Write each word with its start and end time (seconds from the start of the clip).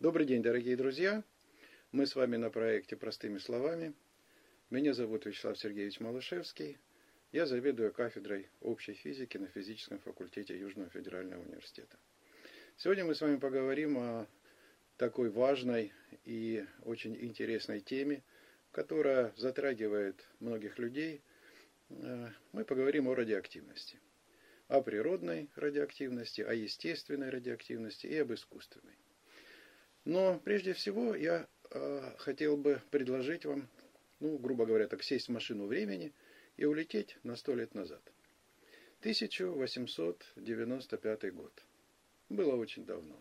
Добрый 0.00 0.26
день, 0.26 0.42
дорогие 0.42 0.76
друзья! 0.76 1.22
Мы 1.92 2.06
с 2.06 2.16
вами 2.16 2.36
на 2.36 2.50
проекте 2.50 2.96
«Простыми 2.96 3.38
словами». 3.38 3.94
Меня 4.68 4.92
зовут 4.92 5.24
Вячеслав 5.24 5.56
Сергеевич 5.56 6.00
Малышевский. 6.00 6.78
Я 7.30 7.46
заведую 7.46 7.92
кафедрой 7.92 8.50
общей 8.60 8.94
физики 8.94 9.38
на 9.38 9.46
физическом 9.46 10.00
факультете 10.00 10.58
Южного 10.58 10.90
федерального 10.90 11.42
университета. 11.42 11.96
Сегодня 12.76 13.04
мы 13.04 13.14
с 13.14 13.20
вами 13.20 13.36
поговорим 13.36 13.96
о 13.96 14.26
такой 14.96 15.30
важной 15.30 15.92
и 16.24 16.66
очень 16.82 17.16
интересной 17.16 17.80
теме, 17.80 18.24
которая 18.72 19.32
затрагивает 19.36 20.28
многих 20.40 20.76
людей. 20.80 21.22
Э, 21.90 22.30
мы 22.50 22.64
поговорим 22.64 23.06
о 23.06 23.14
радиоактивности. 23.14 24.00
О 24.66 24.82
природной 24.82 25.50
радиоактивности, 25.54 26.40
о 26.40 26.52
естественной 26.52 27.30
радиоактивности 27.30 28.08
и 28.08 28.16
об 28.16 28.34
искусственной. 28.34 28.98
Но 30.04 30.38
прежде 30.40 30.74
всего 30.74 31.14
я 31.14 31.48
э, 31.70 32.12
хотел 32.18 32.58
бы 32.58 32.82
предложить 32.90 33.46
вам, 33.46 33.70
ну, 34.20 34.36
грубо 34.36 34.66
говоря, 34.66 34.86
так 34.86 35.02
сесть 35.02 35.28
в 35.28 35.32
машину 35.32 35.64
времени 35.66 36.12
и 36.58 36.66
улететь 36.66 37.16
на 37.22 37.36
сто 37.36 37.54
лет 37.54 37.74
назад. 37.74 38.02
1895 39.00 41.34
год. 41.34 41.64
Было 42.28 42.54
очень 42.56 42.84
давно. 42.84 43.18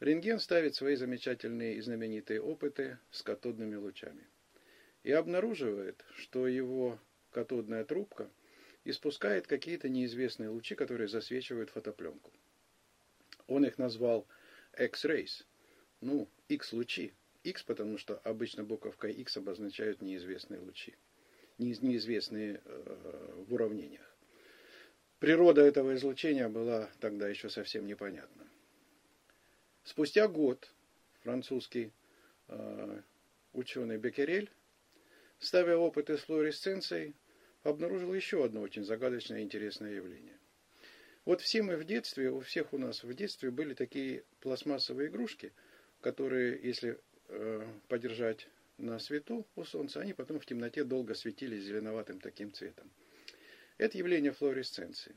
Рентген 0.00 0.38
ставит 0.38 0.76
свои 0.76 0.96
замечательные 0.96 1.76
и 1.76 1.80
знаменитые 1.80 2.40
опыты 2.40 2.98
с 3.10 3.22
катодными 3.22 3.74
лучами. 3.74 4.24
И 5.02 5.10
обнаруживает, 5.10 6.04
что 6.16 6.46
его 6.46 7.00
катодная 7.30 7.84
трубка 7.84 8.30
испускает 8.84 9.48
какие-то 9.48 9.88
неизвестные 9.88 10.50
лучи, 10.50 10.76
которые 10.76 11.08
засвечивают 11.08 11.70
фотопленку. 11.70 12.30
Он 13.46 13.64
их 13.66 13.78
назвал 13.78 14.26
X-rays– 14.78 15.44
ну, 16.04 16.28
X 16.48 16.72
лучи. 16.72 17.14
X, 17.44 17.62
потому 17.62 17.98
что 17.98 18.18
обычно 18.18 18.62
буковкой 18.62 19.12
X 19.12 19.38
обозначают 19.38 20.02
неизвестные 20.02 20.60
лучи. 20.60 20.94
Неизвестные 21.58 22.60
э, 22.64 23.44
в 23.48 23.54
уравнениях. 23.54 24.16
Природа 25.18 25.62
этого 25.62 25.94
излучения 25.94 26.48
была 26.48 26.90
тогда 27.00 27.28
еще 27.28 27.48
совсем 27.48 27.86
непонятна. 27.86 28.46
Спустя 29.82 30.28
год 30.28 30.70
французский 31.22 31.92
э, 32.48 33.00
ученый 33.52 33.96
Беккерель, 33.96 34.50
ставя 35.38 35.76
опыты 35.76 36.18
с 36.18 36.22
флуоресценцией, 36.22 37.14
обнаружил 37.62 38.12
еще 38.12 38.44
одно 38.44 38.60
очень 38.60 38.84
загадочное 38.84 39.40
и 39.40 39.42
интересное 39.42 39.94
явление. 39.94 40.38
Вот 41.24 41.40
все 41.40 41.62
мы 41.62 41.76
в 41.76 41.84
детстве, 41.84 42.30
у 42.30 42.40
всех 42.40 42.74
у 42.74 42.78
нас 42.78 43.02
в 43.04 43.14
детстве 43.14 43.50
были 43.50 43.72
такие 43.72 44.24
пластмассовые 44.40 45.08
игрушки– 45.08 45.50
которые, 46.04 46.60
если 46.62 47.00
э, 47.28 47.66
подержать 47.88 48.46
на 48.76 48.98
свету 48.98 49.46
у 49.56 49.64
Солнца, 49.64 50.00
они 50.00 50.12
потом 50.12 50.38
в 50.38 50.44
темноте 50.44 50.84
долго 50.84 51.14
светились 51.14 51.62
зеленоватым 51.62 52.20
таким 52.20 52.52
цветом. 52.52 52.90
Это 53.78 53.96
явление 53.96 54.32
флуоресценции. 54.32 55.16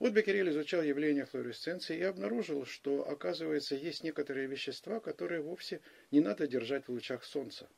Вот 0.00 0.12
Беккерель 0.12 0.50
изучал 0.50 0.82
явление 0.82 1.24
флуоресценции 1.24 1.96
и 1.98 2.02
обнаружил, 2.02 2.66
что, 2.66 3.08
оказывается, 3.08 3.76
есть 3.76 4.02
некоторые 4.02 4.48
вещества, 4.48 4.98
которые 4.98 5.40
вовсе 5.40 5.80
не 6.10 6.18
надо 6.18 6.48
держать 6.48 6.88
в 6.88 6.90
лучах 6.90 7.22
Солнца, 7.22 7.68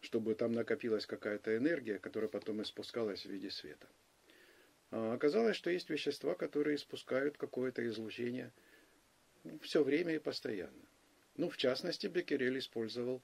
чтобы 0.00 0.34
там 0.34 0.50
накопилась 0.50 1.06
какая-то 1.06 1.56
энергия, 1.56 2.00
которая 2.00 2.28
потом 2.28 2.62
испускалась 2.62 3.24
в 3.24 3.30
виде 3.30 3.48
света. 3.48 3.86
А 4.90 5.14
оказалось, 5.14 5.54
что 5.54 5.70
есть 5.70 5.88
вещества, 5.88 6.34
которые 6.34 6.74
испускают 6.74 7.38
какое-то 7.38 7.86
излучение 7.86 8.50
все 9.60 9.84
время 9.84 10.16
и 10.16 10.18
постоянно. 10.18 10.90
Ну, 11.40 11.48
в 11.48 11.56
частности, 11.56 12.06
Беккерель 12.06 12.58
использовал 12.58 13.22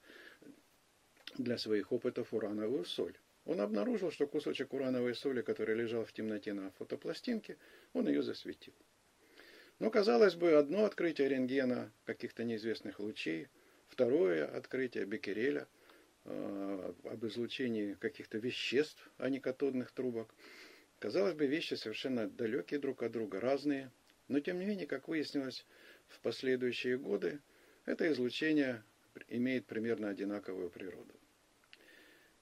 для 1.37 1.59
своих 1.59 1.93
опытов 1.93 2.33
урановую 2.33 2.87
соль. 2.87 3.15
Он 3.45 3.61
обнаружил, 3.61 4.11
что 4.11 4.27
кусочек 4.27 4.73
урановой 4.73 5.15
соли, 5.15 5.43
который 5.43 5.75
лежал 5.75 6.07
в 6.07 6.15
темноте 6.15 6.55
на 6.55 6.71
фотопластинке, 6.79 7.59
он 7.93 8.09
ее 8.09 8.23
засветил. 8.23 8.73
Но, 9.81 9.91
казалось 9.91 10.35
бы, 10.35 10.53
одно 10.53 10.87
открытие 10.87 11.29
рентгена 11.29 11.93
каких-то 12.07 12.43
неизвестных 12.43 13.01
лучей, 13.01 13.49
второе 13.87 14.47
открытие 14.47 15.05
Беккереля 15.05 15.69
э, 16.25 16.93
об 17.05 17.27
излучении 17.27 17.99
каких-то 18.01 18.39
веществ, 18.39 19.11
а 19.19 19.29
не 19.29 19.41
катодных 19.41 19.93
трубок. 19.93 20.35
Казалось 21.01 21.35
бы, 21.35 21.47
вещи 21.47 21.75
совершенно 21.75 22.31
далекие 22.31 22.81
друг 22.81 23.03
от 23.03 23.13
друга, 23.13 23.41
разные. 23.41 23.91
Но, 24.29 24.41
тем 24.41 24.59
не 24.59 24.65
менее, 24.65 24.87
как 24.87 25.07
выяснилось 25.07 25.67
в 26.09 26.19
последующие 26.21 26.97
годы, 26.97 27.41
это 27.87 28.13
излучение 28.13 28.85
имеет 29.29 29.67
примерно 29.67 30.11
одинаковую 30.11 30.69
природу. 30.71 31.15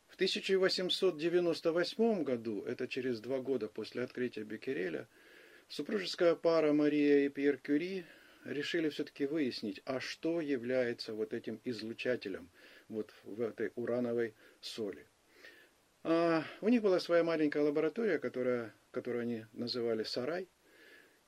В 0.08 0.16
1898 0.16 2.24
году, 2.24 2.62
это 2.62 2.88
через 2.88 3.20
два 3.20 3.38
года 3.38 3.68
после 3.68 4.02
открытия 4.02 4.42
Беккереля, 4.44 5.06
супружеская 5.68 6.34
пара 6.34 6.72
Мария 6.72 7.26
и 7.26 7.28
Пьер 7.28 7.58
Кюри 7.58 8.04
решили 8.44 8.88
все-таки 8.88 9.26
выяснить, 9.26 9.80
а 9.84 10.00
что 10.00 10.40
является 10.40 11.14
вот 11.14 11.32
этим 11.32 11.60
излучателем 11.64 12.50
вот 12.88 13.14
в 13.24 13.40
этой 13.40 13.70
урановой 13.74 14.34
соли. 14.60 15.06
А 16.02 16.44
у 16.60 16.68
них 16.68 16.82
была 16.82 16.98
своя 17.00 17.24
маленькая 17.24 17.62
лаборатория, 17.62 18.18
которая, 18.18 18.74
которую 18.90 19.22
они 19.22 19.46
называли 19.52 20.02
«Сарай». 20.04 20.46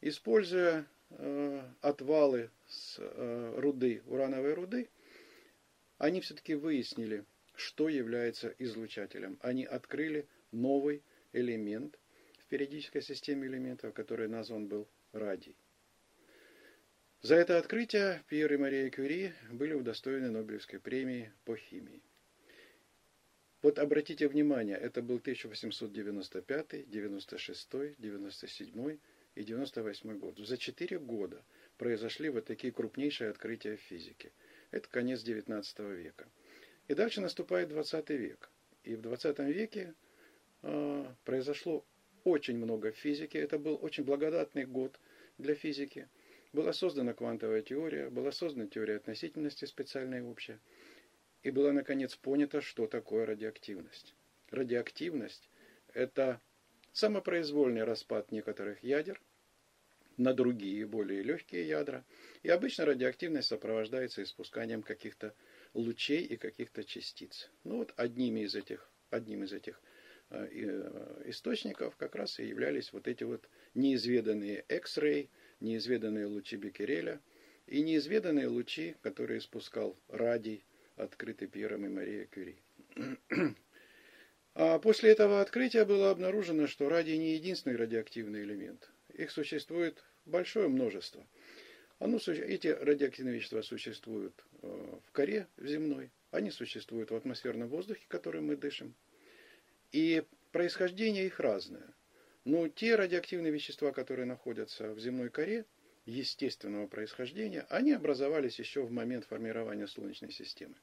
Используя 0.02 0.86
Э, 1.10 1.62
отвалы 1.82 2.50
с 2.66 2.96
э, 2.98 3.54
руды, 3.56 4.02
урановой 4.06 4.54
руды, 4.54 4.90
они 5.98 6.20
все-таки 6.20 6.54
выяснили, 6.54 7.24
что 7.54 7.88
является 7.88 8.54
излучателем. 8.58 9.38
Они 9.40 9.64
открыли 9.64 10.28
новый 10.52 11.02
элемент 11.32 11.98
в 12.38 12.46
периодической 12.46 13.02
системе 13.02 13.46
элементов, 13.46 13.94
который 13.94 14.28
назван 14.28 14.68
был 14.68 14.88
радий. 15.12 15.56
За 17.22 17.34
это 17.34 17.58
открытие 17.58 18.22
Пьер 18.28 18.52
и 18.52 18.56
Мария 18.56 18.90
Кюри 18.90 19.32
были 19.50 19.72
удостоены 19.72 20.30
Нобелевской 20.30 20.78
премии 20.78 21.32
по 21.44 21.56
химии. 21.56 22.02
Вот 23.62 23.78
обратите 23.78 24.28
внимание, 24.28 24.76
это 24.76 25.02
был 25.02 25.16
1895, 25.16 26.88
96, 26.88 27.68
97 27.98 28.98
и 29.34 29.42
98 29.42 30.18
год. 30.18 30.38
За 30.38 30.56
четыре 30.56 30.98
года 30.98 31.42
произошли 31.78 32.28
вот 32.28 32.44
такие 32.44 32.72
крупнейшие 32.72 33.30
открытия 33.30 33.76
в 33.76 33.80
физике. 33.80 34.32
Это 34.70 34.88
конец 34.88 35.22
19 35.22 35.78
века. 35.78 36.26
И 36.88 36.94
дальше 36.94 37.20
наступает 37.20 37.68
20 37.68 38.10
век. 38.10 38.50
И 38.84 38.94
в 38.94 39.02
20 39.02 39.38
веке 39.40 39.94
э, 40.62 41.06
произошло 41.24 41.84
очень 42.24 42.56
много 42.56 42.92
физики. 42.92 43.36
Это 43.36 43.58
был 43.58 43.78
очень 43.80 44.04
благодатный 44.04 44.64
год 44.64 44.98
для 45.38 45.54
физики. 45.54 46.08
Была 46.52 46.72
создана 46.72 47.12
квантовая 47.12 47.62
теория, 47.62 48.08
была 48.08 48.32
создана 48.32 48.66
теория 48.66 48.96
относительности 48.96 49.64
специальная 49.64 50.20
и 50.20 50.22
общая. 50.22 50.58
И 51.42 51.50
была, 51.50 51.72
наконец, 51.72 52.16
понято, 52.16 52.60
что 52.60 52.86
такое 52.86 53.26
радиоактивность. 53.26 54.14
Радиоактивность– 54.50 55.48
это 55.94 56.40
самопроизвольный 56.92 57.84
распад 57.84 58.32
некоторых 58.32 58.82
ядер 58.82 59.20
на 60.16 60.32
другие, 60.32 60.86
более 60.86 61.22
легкие 61.22 61.68
ядра. 61.68 62.04
И 62.42 62.48
обычно 62.48 62.84
радиоактивность 62.84 63.48
сопровождается 63.48 64.22
испусканием 64.22 64.82
каких-то 64.82 65.34
лучей 65.74 66.24
и 66.24 66.36
каких-то 66.36 66.84
частиц. 66.84 67.50
Ну 67.64 67.78
вот 67.78 67.92
одними 67.96 68.40
из 68.40 68.54
этих, 68.54 68.88
одним 69.10 69.44
из 69.44 69.52
этих 69.52 69.80
э, 70.30 70.48
э, 70.50 71.22
источников 71.26 71.96
как 71.96 72.14
раз 72.14 72.38
и 72.38 72.46
являлись 72.46 72.92
вот 72.92 73.08
эти 73.08 73.24
вот 73.24 73.48
неизведанные 73.74 74.64
X-ray, 74.68 75.28
неизведанные 75.60 76.26
лучи 76.26 76.56
Беккереля 76.56 77.20
и 77.66 77.82
неизведанные 77.82 78.48
лучи, 78.48 78.96
которые 79.02 79.38
испускал 79.38 79.98
радий, 80.08 80.64
открытый 80.96 81.48
Пьером 81.48 81.86
и 81.86 81.88
Марией 81.88 82.26
Кюри. 82.26 82.56
А 84.58 84.78
после 84.78 85.10
этого 85.10 85.42
открытия 85.42 85.84
было 85.84 86.10
обнаружено, 86.10 86.66
что 86.66 86.88
радий 86.88 87.18
не 87.18 87.34
единственный 87.34 87.76
радиоактивный 87.76 88.42
элемент. 88.42 88.90
Их 89.16 89.30
существует 89.30 90.04
большое 90.26 90.68
множество. 90.68 91.26
Оно, 91.98 92.18
эти 92.26 92.68
радиоактивные 92.68 93.36
вещества 93.36 93.62
существуют 93.62 94.44
э, 94.60 94.98
в 95.06 95.10
коре 95.12 95.48
земной, 95.56 96.10
они 96.30 96.50
существуют 96.50 97.10
в 97.10 97.14
атмосферном 97.14 97.68
воздухе, 97.68 98.04
который 98.08 98.42
мы 98.42 98.56
дышим. 98.56 98.94
И 99.92 100.22
происхождение 100.52 101.24
их 101.24 101.40
разное. 101.40 101.94
Но 102.44 102.68
те 102.68 102.94
радиоактивные 102.94 103.50
вещества, 103.50 103.90
которые 103.90 104.26
находятся 104.26 104.92
в 104.92 105.00
земной 105.00 105.30
коре, 105.30 105.64
естественного 106.04 106.86
происхождения, 106.86 107.66
они 107.70 107.92
образовались 107.92 108.58
еще 108.58 108.82
в 108.82 108.92
момент 108.92 109.24
формирования 109.24 109.86
Солнечной 109.86 110.30
системы. 110.30 110.76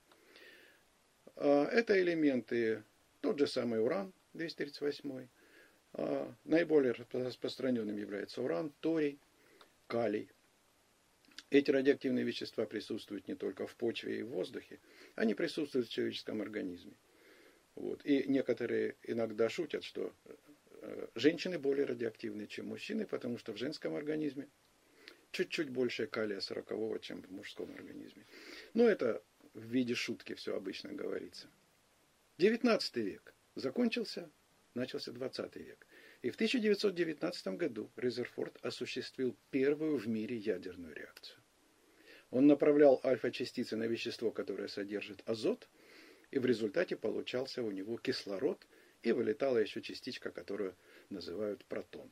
А, 1.35 1.65
это 1.65 2.01
элементы 2.01 2.83
тот 3.21 3.37
же 3.37 3.45
самый 3.45 3.79
уран, 3.81 4.11
238. 4.33 5.27
Наиболее 6.45 6.93
распространенным 7.11 7.97
является 7.97 8.41
уран, 8.41 8.71
торий, 8.79 9.19
калий. 9.87 10.29
Эти 11.51 11.69
радиоактивные 11.69 12.25
вещества 12.25 12.65
присутствуют 12.65 13.27
не 13.27 13.35
только 13.35 13.67
в 13.67 13.75
почве 13.75 14.19
и 14.19 14.23
в 14.23 14.29
воздухе, 14.29 14.79
они 15.15 15.35
присутствуют 15.35 15.87
в 15.87 15.91
человеческом 15.91 16.41
организме. 16.41 16.93
Вот. 17.75 18.03
И 18.05 18.23
некоторые 18.27 18.95
иногда 19.03 19.49
шутят, 19.49 19.83
что 19.83 20.13
э, 20.81 21.07
женщины 21.13 21.59
более 21.59 21.85
радиоактивны, 21.85 22.47
чем 22.47 22.67
мужчины, 22.67 23.05
потому 23.05 23.37
что 23.37 23.53
в 23.53 23.57
женском 23.57 23.95
организме 23.95 24.47
чуть-чуть 25.31 25.69
больше 25.69 26.07
калия 26.07 26.39
40 26.39 27.01
чем 27.01 27.21
в 27.21 27.31
мужском 27.31 27.71
организме. 27.73 28.25
Но 28.73 28.87
это 28.87 29.23
в 29.53 29.63
виде 29.63 29.93
шутки 29.93 30.33
все 30.33 30.55
обычно 30.55 30.91
говорится. 30.93 31.47
19 32.37 32.95
век 32.97 33.33
закончился, 33.55 34.29
начался 34.73 35.11
20 35.11 35.55
век. 35.57 35.87
И 36.21 36.29
в 36.29 36.35
1919 36.35 37.47
году 37.49 37.91
Резерфорд 37.95 38.57
осуществил 38.61 39.35
первую 39.51 39.97
в 39.97 40.07
мире 40.07 40.37
ядерную 40.37 40.93
реакцию. 40.93 41.39
Он 42.31 42.47
направлял 42.47 42.99
альфа-частицы 43.03 43.75
на 43.75 43.83
вещество, 43.83 44.31
которое 44.31 44.67
содержит 44.67 45.21
азот, 45.25 45.67
и 46.31 46.39
в 46.39 46.45
результате 46.45 46.95
получался 46.95 47.61
у 47.61 47.71
него 47.71 47.97
кислород, 47.97 48.65
и 49.03 49.11
вылетала 49.11 49.57
еще 49.57 49.81
частичка, 49.81 50.31
которую 50.31 50.75
называют 51.09 51.63
протон. 51.65 52.09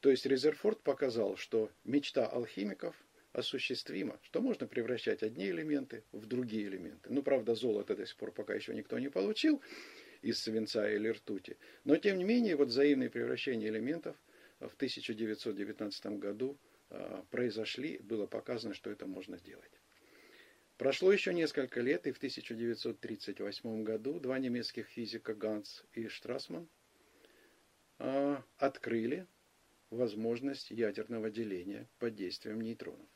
То 0.00 0.10
есть 0.10 0.26
Резерфорд 0.26 0.80
показал, 0.82 1.36
что 1.36 1.70
мечта 1.84 2.26
алхимиков 2.26 2.94
осуществима, 3.32 4.18
что 4.22 4.40
можно 4.40 4.66
превращать 4.66 5.22
одни 5.22 5.48
элементы 5.48 6.04
в 6.12 6.26
другие 6.26 6.66
элементы. 6.66 7.08
Ну, 7.10 7.22
правда, 7.22 7.54
золото 7.54 7.96
до 7.96 8.06
сих 8.06 8.16
пор 8.16 8.32
пока 8.32 8.54
еще 8.54 8.74
никто 8.74 8.98
не 8.98 9.08
получил 9.08 9.62
из 10.22 10.42
свинца 10.42 10.88
или 10.90 11.08
ртути. 11.08 11.56
Но, 11.84 11.96
тем 11.96 12.18
не 12.18 12.24
менее, 12.24 12.56
вот 12.56 12.68
взаимные 12.68 13.10
превращения 13.10 13.68
элементов 13.68 14.16
в 14.60 14.74
1919 14.74 16.06
году 16.18 16.56
а, 16.90 17.24
произошли, 17.30 17.98
было 17.98 18.26
показано, 18.26 18.74
что 18.74 18.90
это 18.90 19.06
можно 19.06 19.36
сделать. 19.36 19.72
Прошло 20.78 21.12
еще 21.12 21.34
несколько 21.34 21.80
лет, 21.80 22.06
и 22.06 22.12
в 22.12 22.16
1938 22.16 23.84
году 23.84 24.18
два 24.18 24.38
немецких 24.38 24.88
физика 24.88 25.34
Ганс 25.34 25.84
и 25.92 26.08
Штрасман 26.08 26.68
а, 27.98 28.42
открыли 28.58 29.26
возможность 29.90 30.70
ядерного 30.70 31.30
деления 31.30 31.88
под 31.98 32.14
действием 32.14 32.60
нейтронов. 32.60 33.06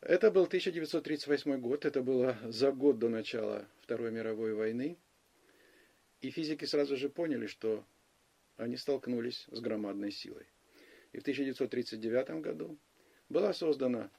Это 0.00 0.30
был 0.30 0.44
1938 0.44 1.60
год, 1.60 1.84
это 1.84 2.02
было 2.02 2.38
за 2.44 2.70
год 2.70 2.98
до 2.98 3.08
начала 3.08 3.66
Второй 3.80 4.12
мировой 4.12 4.54
войны. 4.54 4.96
И 6.20 6.30
физики 6.30 6.64
сразу 6.64 6.96
же 6.96 7.08
поняли, 7.08 7.46
что 7.46 7.84
они 8.56 8.76
столкнулись 8.76 9.46
с 9.50 9.60
громадной 9.60 10.10
силой. 10.10 10.46
И 11.12 11.18
в 11.18 11.22
1939 11.22 12.42
году 12.42 12.76
была 13.28 13.52
создана 13.52 14.10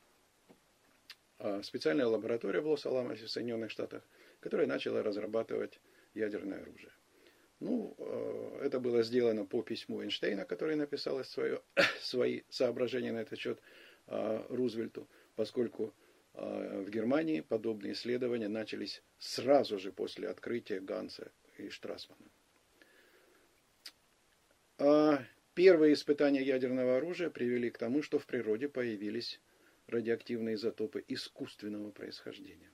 а, 1.38 1.62
специальная 1.62 2.08
лаборатория 2.08 2.62
в 2.62 2.68
Лос-Аламосе 2.68 3.26
в 3.26 3.30
Соединенных 3.30 3.70
Штатах, 3.70 4.04
которая 4.40 4.66
начала 4.66 5.04
разрабатывать 5.04 5.80
ядерное 6.14 6.62
оружие. 6.62 6.92
Ну, 7.60 7.96
а, 8.00 8.62
это 8.64 8.80
было 8.80 9.04
сделано 9.04 9.46
по 9.46 9.62
письму 9.62 10.02
Эйнштейна, 10.02 10.46
который 10.46 10.76
написал 10.76 11.22
свое, 11.26 11.62
свои 12.02 12.44
соображения 12.50 13.12
на 13.12 13.20
этот 13.20 13.38
счет 13.40 13.60
а, 14.08 14.46
Рузвельту, 14.50 15.08
поскольку 15.36 15.94
в 16.32 16.90
Германии 16.90 17.42
подобные 17.42 17.94
исследования 17.94 18.48
начались 18.48 19.04
сразу 19.18 19.78
же 19.78 19.92
после 19.92 20.30
открытия 20.30 20.80
Ганса 20.80 21.32
и 21.64 21.70
Штрасмана. 21.70 22.30
Первые 25.60 25.94
испытания 25.94 26.42
ядерного 26.42 26.96
оружия 26.96 27.30
привели 27.30 27.70
к 27.70 27.78
тому, 27.78 28.02
что 28.02 28.18
в 28.18 28.26
природе 28.26 28.70
появились 28.70 29.42
радиоактивные 29.88 30.56
изотопы 30.56 31.04
искусственного 31.08 31.92
происхождения. 31.92 32.72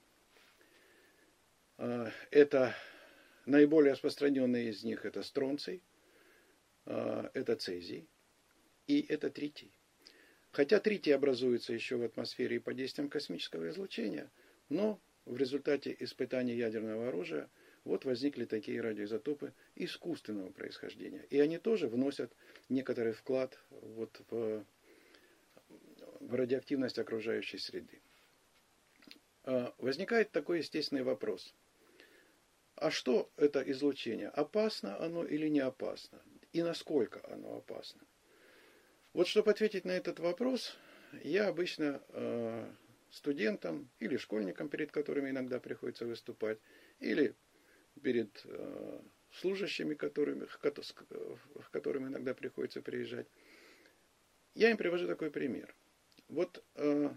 А, 1.78 2.12
это 2.30 2.76
наиболее 3.48 3.94
распространенные 3.94 4.70
из 4.70 4.84
них 4.84 5.04
это 5.04 5.24
стронций, 5.24 5.82
а, 6.86 7.32
это 7.34 7.56
цезий 7.56 8.08
и 8.86 9.02
это 9.10 9.32
тритий. 9.32 9.74
Хотя 10.52 10.80
тритий 10.80 11.16
образуется 11.16 11.74
еще 11.74 11.98
в 11.98 12.04
атмосфере 12.04 12.58
и 12.58 12.60
под 12.60 12.76
действием 12.76 13.10
космического 13.10 13.68
излучения, 13.70 14.30
но 14.70 15.02
в 15.26 15.38
результате 15.38 15.96
испытания 16.00 16.56
ядерного 16.56 17.08
оружия 17.08 17.50
вот 17.86 18.04
возникли 18.04 18.46
такие 18.46 18.82
радиоизотопы 18.82 19.54
искусственного 19.76 20.52
происхождения. 20.52 21.26
И 21.30 21.40
они 21.40 21.60
тоже 21.60 21.88
вносят 21.88 22.36
некоторый 22.68 23.14
вклад 23.14 23.58
вот 23.70 24.20
в, 24.30 24.66
в 26.20 26.34
радиоактивность 26.34 27.00
окружающей 27.00 27.60
среды. 27.60 28.02
А, 29.44 29.74
возникает 29.78 30.32
такой 30.32 30.58
естественный 30.58 31.04
вопрос. 31.04 31.54
А 32.76 32.92
что 32.92 33.32
это 33.38 33.62
излучение? 33.62 34.30
Опасно 34.30 35.00
оно 35.00 35.24
или 35.24 35.48
не 35.48 35.62
опасно? 35.62 36.22
И 36.52 36.64
насколько 36.64 37.22
оно 37.32 37.58
опасно? 37.58 38.02
Вот 39.14 39.28
чтобы 39.28 39.52
ответить 39.52 39.86
на 39.86 39.92
этот 39.92 40.20
вопрос, 40.20 40.76
я 41.24 41.48
обычно 41.48 42.02
э, 42.10 42.70
студентам 43.12 43.90
или 44.00 44.18
школьникам, 44.18 44.68
перед 44.68 44.92
которыми 44.92 45.30
иногда 45.30 45.60
приходится 45.60 46.06
выступать, 46.06 46.58
или 47.00 47.36
перед 48.02 48.42
э, 48.46 49.00
служащими, 49.32 49.94
которыми, 49.94 50.46
к 50.46 51.72
которым 51.72 52.08
иногда 52.08 52.34
приходится 52.34 52.82
приезжать. 52.82 53.28
Я 54.54 54.72
им 54.72 54.78
привожу 54.78 55.08
такой 55.08 55.32
пример. 55.32 55.76
Вот 56.28 56.64
э, 56.76 57.10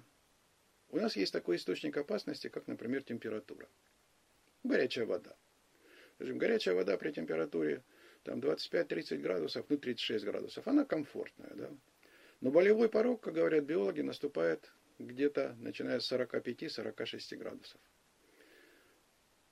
у 0.91 0.97
нас 0.97 1.17
есть 1.17 1.33
такой 1.33 1.57
источник 1.57 1.97
опасности, 1.97 2.49
как, 2.49 2.67
например, 2.67 3.03
температура. 3.03 3.69
Горячая 4.65 5.07
вода. 5.07 5.37
Скажем, 6.17 6.39
горячая 6.39 6.75
вода 6.75 6.97
при 6.97 7.13
температуре 7.13 7.83
там, 8.25 8.41
25-30 8.41 9.19
градусов, 9.19 9.67
ну 9.69 9.79
36 9.79 10.25
градусов, 10.25 10.67
она 10.67 10.85
комфортная. 10.85 11.55
Да? 11.55 11.71
Но 12.41 12.51
болевой 12.51 12.89
порог, 12.89 13.21
как 13.21 13.35
говорят 13.35 13.65
биологи, 13.65 14.01
наступает 14.01 14.73
где-то 14.99 15.57
начиная 15.61 16.01
с 16.01 16.11
45-46 16.11 17.37
градусов. 17.37 17.81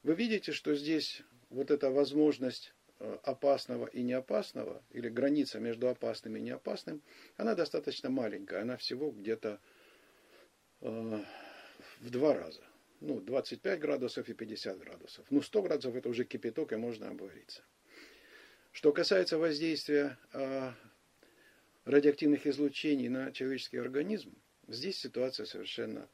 Вы 0.07 0.15
видите, 0.15 0.53
что 0.53 0.77
здесь 0.77 1.23
вот 1.51 1.73
эта 1.73 1.91
возможность 1.91 2.73
э, 3.01 3.19
опасного 3.25 3.87
и 3.87 4.05
неопасного, 4.05 4.81
или 4.93 5.09
граница 5.09 5.59
между 5.59 5.89
опасным 5.89 6.37
и 6.37 6.41
неопасным, 6.41 7.03
она 7.37 7.57
достаточно 7.57 8.09
маленькая. 8.09 8.63
Она 8.63 8.77
всего 8.77 9.11
где-то 9.11 9.59
э, 10.83 11.25
в 11.99 12.11
два 12.11 12.35
раза. 12.35 12.61
Ну, 13.01 13.19
25 13.21 13.81
градусов 13.81 14.29
и 14.29 14.33
50 14.33 14.79
градусов. 14.79 15.27
Ну, 15.31 15.43
100 15.43 15.63
градусов 15.63 15.97
это 15.97 16.09
уже 16.09 16.25
кипяток, 16.25 16.73
и 16.73 16.77
можно 16.77 17.09
обвариться. 17.09 17.65
Что 18.71 18.93
касается 18.93 19.39
воздействия 19.39 20.17
э, 20.33 20.71
радиоактивных 21.85 22.47
излучений 22.47 23.09
на 23.09 23.33
человеческий 23.33 23.79
организм, 23.79 24.33
здесь 24.69 25.01
ситуация 25.01 25.47
совершенно 25.47 26.09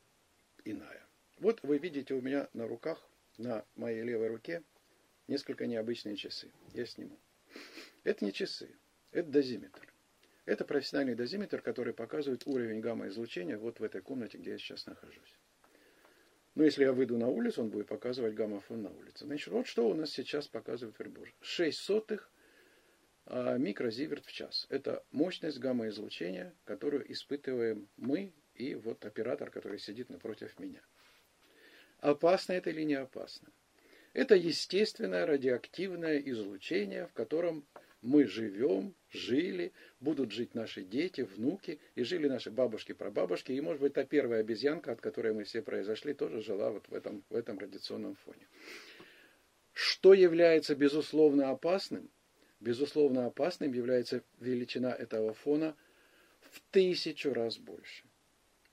иная. 0.65 1.07
Вот 1.41 1.61
вы 1.63 1.77
видите 1.77 2.15
у 2.15 2.23
меня 2.23 2.49
на 2.55 2.67
руках 2.67 3.07
на 3.39 3.65
моей 3.75 4.03
левой 4.03 4.29
руке 4.29 4.63
несколько 5.29 5.67
необычные 5.67 6.17
часы. 6.17 6.51
Я 6.73 6.87
сниму. 6.87 7.19
Это 8.05 8.25
не 8.25 8.33
часы, 8.33 8.75
это 9.11 9.29
дозиметр. 9.31 9.93
Это 10.45 10.65
профессиональный 10.65 11.15
дозиметр, 11.15 11.63
который 11.63 11.95
показывает 11.95 12.47
уровень 12.47 12.81
гамма-излучения 12.81 13.57
вот 13.57 13.79
в 13.79 13.85
этой 13.85 14.01
комнате, 14.01 14.39
где 14.39 14.53
я 14.53 14.59
сейчас 14.59 14.87
нахожусь. 14.87 15.39
Но 16.55 16.65
если 16.65 16.85
я 16.85 16.93
выйду 16.93 17.17
на 17.17 17.29
улицу, 17.29 17.63
он 17.63 17.71
будет 17.71 17.87
показывать 17.87 18.35
гамма-фон 18.35 18.83
на 18.83 18.91
улице. 18.91 19.25
Значит, 19.25 19.49
вот 19.49 19.67
что 19.67 19.89
у 19.89 19.95
нас 19.95 20.11
сейчас 20.11 20.49
показывает 20.49 20.97
прибор. 20.97 21.33
6 21.41 21.79
сотых 21.79 22.31
а, 23.25 23.57
микрозиверт 23.57 24.27
в 24.27 24.33
час. 24.33 24.67
Это 24.69 25.05
мощность 25.13 25.59
гамма-излучения, 25.59 26.55
которую 26.65 27.11
испытываем 27.11 27.89
мы 27.97 28.35
и 28.55 28.75
вот 28.75 29.05
оператор, 29.05 29.51
который 29.51 29.79
сидит 29.79 30.11
напротив 30.11 30.59
меня. 30.59 30.83
Опасно 32.03 32.55
это 32.55 32.71
или 32.71 32.83
не 32.83 32.95
опасно? 32.95 33.49
Это 34.13 34.35
естественное 34.35 35.25
радиоактивное 35.25 36.19
излучение, 36.19 37.07
в 37.07 37.13
котором 37.13 37.65
мы 38.03 38.27
живем, 38.27 38.97
жили, 39.09 39.73
будут 40.01 40.33
жить 40.33 40.57
наши 40.57 40.83
дети, 40.83 41.21
внуки, 41.21 41.79
и 41.95 42.03
жили 42.03 42.27
наши 42.27 42.51
бабушки, 42.51 42.93
прабабушки, 42.93 43.53
и, 43.53 43.61
может 43.61 43.81
быть, 43.81 43.95
та 43.95 44.03
первая 44.03 44.41
обезьянка, 44.41 44.91
от 44.91 45.01
которой 45.01 45.33
мы 45.33 45.45
все 45.45 45.63
произошли, 45.63 46.13
тоже 46.13 46.43
жила 46.43 46.73
вот 46.73 46.89
в 46.89 46.93
этом, 46.93 47.23
в 47.31 47.37
этом 47.37 47.57
радиационном 47.61 48.17
фоне. 48.17 48.49
Что 49.73 50.13
является 50.13 50.75
безусловно 50.75 51.51
опасным? 51.51 52.11
Безусловно 52.59 53.27
опасным 53.27 53.73
является 53.73 54.25
величина 54.41 54.93
этого 54.93 55.35
фона 55.35 55.77
в 56.41 56.61
тысячу 56.73 57.33
раз 57.33 57.59
больше. 57.59 58.05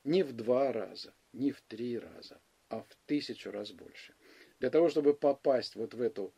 Не 0.03 0.23
в 0.23 0.33
два 0.33 0.73
раза, 0.73 1.13
не 1.31 1.51
в 1.51 1.61
три 1.61 1.99
раза, 1.99 2.39
а 2.69 2.81
в 2.81 2.95
тысячу 3.05 3.51
раз 3.51 3.71
больше. 3.71 4.13
Для 4.59 4.69
того, 4.69 4.89
чтобы 4.89 5.13
попасть 5.13 5.75
вот 5.75 5.93
в 5.93 6.01
эту 6.01 6.33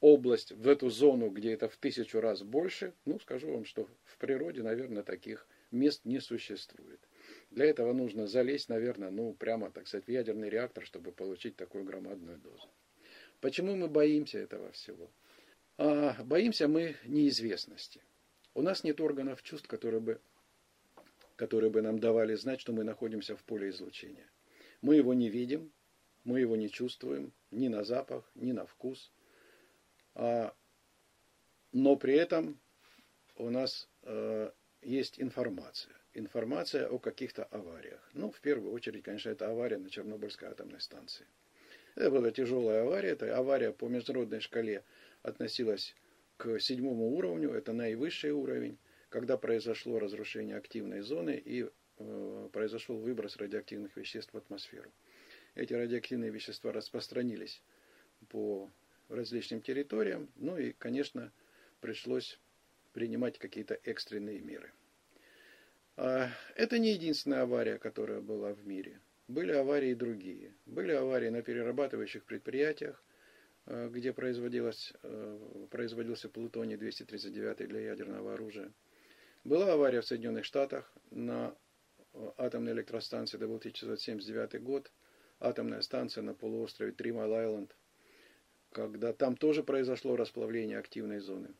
область, 0.00 0.52
в 0.52 0.68
эту 0.68 0.90
зону, 0.90 1.30
где 1.30 1.52
это 1.52 1.68
в 1.68 1.76
тысячу 1.76 2.20
раз 2.20 2.42
больше, 2.42 2.92
ну, 3.04 3.18
скажу 3.20 3.52
вам, 3.52 3.64
что 3.64 3.88
в 4.04 4.18
природе, 4.18 4.62
наверное, 4.62 5.02
таких 5.02 5.46
мест 5.70 6.04
не 6.04 6.20
существует. 6.20 7.00
Для 7.50 7.66
этого 7.66 7.92
нужно 7.92 8.26
залезть, 8.26 8.68
наверное, 8.68 9.10
ну, 9.10 9.34
прямо, 9.34 9.70
так 9.70 9.86
сказать, 9.86 10.06
в 10.06 10.10
ядерный 10.10 10.50
реактор, 10.50 10.84
чтобы 10.84 11.12
получить 11.12 11.56
такую 11.56 11.84
громадную 11.84 12.38
дозу. 12.38 12.68
Почему 13.40 13.76
мы 13.76 13.88
боимся 13.88 14.38
этого 14.38 14.70
всего? 14.72 15.10
А, 15.76 16.16
боимся 16.24 16.68
мы 16.68 16.96
неизвестности. 17.04 18.02
У 18.54 18.62
нас 18.62 18.82
нет 18.82 19.00
органов 19.00 19.42
чувств, 19.42 19.68
которые 19.68 20.00
бы, 20.00 20.20
которые 21.36 21.70
бы 21.70 21.82
нам 21.82 21.98
давали 21.98 22.34
знать, 22.34 22.60
что 22.60 22.72
мы 22.72 22.82
находимся 22.82 23.36
в 23.36 23.44
поле 23.44 23.68
излучения. 23.68 24.26
Мы 24.80 24.96
его 24.96 25.14
не 25.14 25.28
видим, 25.28 25.72
мы 26.24 26.40
его 26.40 26.56
не 26.56 26.70
чувствуем 26.70 27.32
ни 27.50 27.68
на 27.68 27.84
запах, 27.84 28.30
ни 28.34 28.52
на 28.52 28.66
вкус. 28.66 29.12
А, 30.14 30.54
но 31.72 31.96
при 31.96 32.14
этом 32.14 32.60
у 33.36 33.50
нас 33.50 33.88
э, 34.02 34.50
есть 34.82 35.20
информация. 35.20 35.94
Информация 36.14 36.88
о 36.88 36.98
каких-то 36.98 37.44
авариях. 37.44 38.00
Ну, 38.14 38.30
в 38.30 38.40
первую 38.40 38.72
очередь, 38.72 39.04
конечно, 39.04 39.30
это 39.30 39.48
авария 39.50 39.78
на 39.78 39.90
Чернобыльской 39.90 40.48
атомной 40.48 40.80
станции. 40.80 41.26
Это 41.94 42.10
была 42.10 42.30
тяжелая 42.30 42.82
авария. 42.82 43.10
Это 43.10 43.36
авария 43.36 43.72
по 43.72 43.88
международной 43.88 44.40
шкале 44.40 44.84
относилась 45.22 45.94
к 46.36 46.58
седьмому 46.58 47.16
уровню. 47.16 47.52
Это 47.52 47.72
наивысший 47.72 48.30
уровень, 48.32 48.78
когда 49.08 49.36
произошло 49.36 49.98
разрушение 49.98 50.56
активной 50.56 51.00
зоны 51.00 51.40
и 51.44 51.68
произошел 52.52 52.98
выброс 52.98 53.36
радиоактивных 53.36 53.96
веществ 53.96 54.32
в 54.32 54.36
атмосферу. 54.36 54.92
Эти 55.54 55.74
радиоактивные 55.74 56.30
вещества 56.30 56.72
распространились 56.72 57.62
по 58.28 58.70
различным 59.08 59.60
территориям. 59.60 60.28
Ну 60.36 60.56
и, 60.58 60.72
конечно, 60.72 61.32
пришлось 61.80 62.38
принимать 62.92 63.38
какие-то 63.38 63.78
экстренные 63.84 64.40
меры. 64.40 64.72
А, 65.96 66.28
это 66.54 66.78
не 66.78 66.92
единственная 66.92 67.42
авария, 67.42 67.78
которая 67.78 68.20
была 68.20 68.52
в 68.52 68.66
мире. 68.66 69.00
Были 69.26 69.52
аварии 69.52 69.94
другие. 69.94 70.54
Были 70.66 70.92
аварии 70.92 71.28
на 71.28 71.42
перерабатывающих 71.42 72.24
предприятиях, 72.24 73.02
а, 73.66 73.88
где 73.88 74.12
производилось, 74.12 74.92
а, 75.02 75.66
производился 75.70 76.28
плутоний-239 76.28 77.66
для 77.66 77.80
ядерного 77.80 78.34
оружия. 78.34 78.72
Была 79.44 79.72
авария 79.72 80.00
в 80.00 80.06
Соединенных 80.06 80.44
Штатах 80.44 80.92
на 81.10 81.56
атомной 82.36 82.72
электростанции, 82.72 83.36
это 83.36 83.46
был 83.46 83.56
1979 83.56 84.62
год, 84.62 84.90
атомная 85.40 85.82
станция 85.82 86.22
на 86.22 86.34
полуострове 86.34 86.92
Тримайл-Айленд, 86.92 87.70
когда 88.72 89.12
там 89.12 89.36
тоже 89.36 89.62
произошло 89.62 90.16
расплавление 90.16 90.78
активной 90.78 91.20
зоны. 91.20 91.54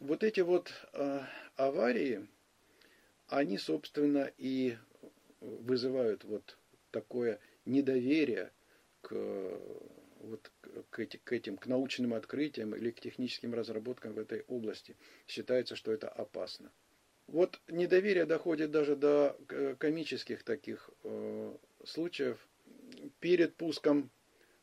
Вот 0.00 0.22
эти 0.24 0.40
вот 0.40 0.72
аварии, 1.56 2.28
они, 3.28 3.58
собственно, 3.58 4.30
и 4.36 4.76
вызывают 5.40 6.24
вот 6.24 6.58
такое 6.90 7.38
недоверие 7.64 8.52
к, 9.00 9.12
вот, 10.20 10.50
к, 10.90 10.98
эти, 10.98 11.16
к 11.18 11.32
этим, 11.32 11.56
к 11.56 11.66
научным 11.66 12.14
открытиям 12.14 12.74
или 12.74 12.90
к 12.90 13.00
техническим 13.00 13.54
разработкам 13.54 14.12
в 14.14 14.18
этой 14.18 14.42
области. 14.42 14.96
Считается, 15.26 15.76
что 15.76 15.92
это 15.92 16.08
опасно. 16.08 16.72
Вот 17.32 17.62
недоверие 17.68 18.26
доходит 18.26 18.70
даже 18.70 18.94
до 18.94 19.34
комических 19.78 20.42
таких 20.42 20.90
э, 21.02 21.56
случаев. 21.82 22.36
Перед 23.20 23.56
пуском 23.56 24.10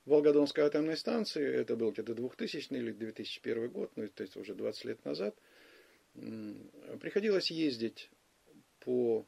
Волгодонской 0.06 0.64
атомной 0.64 0.96
станции, 0.96 1.44
это 1.44 1.76
был 1.76 1.92
где-то 1.92 2.14
2000 2.14 2.72
или 2.74 2.92
2001 2.92 3.70
год, 3.72 3.92
ну, 3.96 4.08
то 4.08 4.22
есть 4.22 4.38
уже 4.38 4.54
20 4.54 4.86
лет 4.86 5.04
назад, 5.04 5.36
приходилось 7.02 7.50
ездить 7.50 8.12
по 8.82 9.26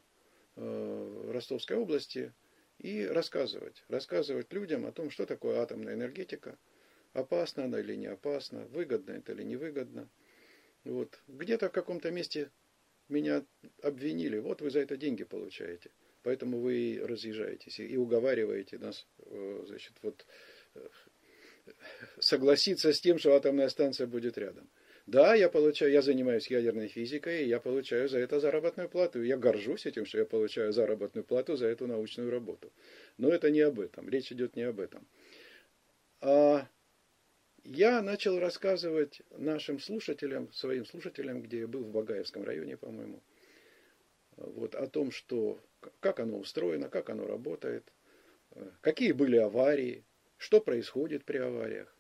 э, 0.56 1.32
Ростовской 1.34 1.78
области 1.78 2.34
и 2.78 3.08
рассказывать. 3.08 3.84
Рассказывать 3.88 4.54
людям 4.54 4.86
о 4.86 4.92
том, 4.92 5.10
что 5.10 5.26
такое 5.26 5.62
атомная 5.62 5.96
энергетика, 5.96 6.60
опасна 7.14 7.64
она 7.64 7.80
или 7.80 7.96
не 7.96 8.06
опасна, 8.06 8.68
выгодно 8.68 9.14
это 9.14 9.32
или 9.32 9.42
невыгодно. 9.42 10.08
Вот. 10.84 11.20
Где-то 11.28 11.70
в 11.70 11.72
каком-то 11.72 12.12
месте 12.12 12.52
меня 13.12 13.46
обвинили, 13.82 14.40
вот 14.40 14.62
вы 14.62 14.70
за 14.70 14.80
это 14.80 14.98
деньги 14.98 15.24
получаете, 15.24 15.92
поэтому 16.24 16.60
вы 16.60 17.02
разъезжаетесь 17.04 17.80
и 17.80 17.98
уговариваете 17.98 18.78
нас, 18.78 19.08
э, 19.20 19.64
значит, 19.68 19.94
вот 20.02 20.26
э, 20.76 20.88
согласиться 22.20 22.92
с 22.94 23.02
тем, 23.02 23.20
что 23.20 23.36
атомная 23.36 23.70
станция 23.70 24.08
будет 24.08 24.38
рядом. 24.38 24.70
Да, 25.08 25.34
я 25.36 25.50
получаю, 25.50 25.92
я 25.92 26.02
занимаюсь 26.02 26.48
ядерной 26.48 26.88
физикой, 26.88 27.44
и 27.44 27.48
я 27.48 27.60
получаю 27.60 28.08
за 28.08 28.20
это 28.20 28.40
заработную 28.40 28.88
плату. 28.88 29.22
Я 29.24 29.36
горжусь 29.36 29.86
этим, 29.86 30.06
что 30.06 30.20
я 30.20 30.26
получаю 30.26 30.72
заработную 30.72 31.26
плату 31.26 31.56
за 31.56 31.68
эту 31.68 31.88
научную 31.88 32.30
работу. 32.30 32.72
Но 33.18 33.30
это 33.30 33.50
не 33.50 33.62
об 33.62 33.80
этом. 33.80 34.08
Речь 34.08 34.32
идет 34.32 34.56
не 34.56 34.64
об 34.64 34.80
этом. 34.80 35.08
А 36.22 36.68
я 37.64 38.02
начал 38.02 38.40
рассказывать 38.40 39.22
нашим 39.32 39.80
слушателям, 39.80 40.52
своим 40.54 40.86
слушателям, 40.86 41.42
где 41.42 41.60
я 41.60 41.68
был 41.68 41.84
в 41.84 41.92
Багаевском 41.92 42.44
районе, 42.44 42.78
по-моему, 42.78 43.22
вот 44.38 44.76
о 44.76 44.88
том, 44.88 45.12
что, 45.12 45.60
как 46.00 46.20
оно 46.20 46.38
устроено, 46.40 46.90
как 46.90 47.10
оно 47.10 47.28
работает, 47.28 47.92
какие 48.82 49.12
были 49.12 49.38
аварии, 49.38 50.06
что 50.38 50.60
происходит 50.62 51.26
при 51.26 51.38
авариях, 51.38 51.96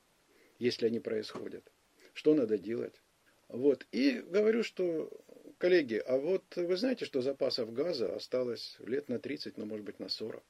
если 0.59 0.87
они 0.87 0.99
происходят 0.99 1.71
что 2.13 2.33
надо 2.33 2.57
делать. 2.57 3.01
Вот. 3.47 3.85
И 3.91 4.19
говорю, 4.19 4.63
что, 4.63 5.09
коллеги, 5.57 6.01
а 6.05 6.17
вот 6.17 6.43
вы 6.55 6.75
знаете, 6.77 7.05
что 7.05 7.21
запасов 7.21 7.73
газа 7.73 8.15
осталось 8.15 8.77
лет 8.79 9.09
на 9.09 9.19
30, 9.19 9.57
ну, 9.57 9.65
может 9.65 9.85
быть, 9.85 9.99
на 9.99 10.09
40. 10.09 10.43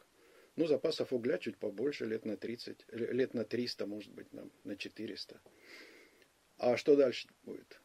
Ну, 0.55 0.65
запасов 0.65 1.13
угля 1.13 1.37
чуть 1.37 1.57
побольше, 1.57 2.05
лет 2.05 2.25
на 2.25 2.35
30, 2.35 2.85
лет 2.91 3.33
на 3.33 3.45
300, 3.45 3.85
может 3.85 4.11
быть, 4.11 4.33
на, 4.33 4.49
на 4.63 4.75
400. 4.75 5.39
А 6.57 6.77
что 6.77 6.95
дальше 6.95 7.29
будет? 7.43 7.79